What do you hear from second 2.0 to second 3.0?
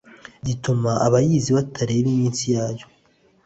iminsi yayo